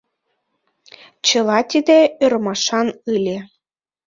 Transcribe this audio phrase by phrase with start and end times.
[1.27, 3.37] Чыла тиде ӧрмашан ыле...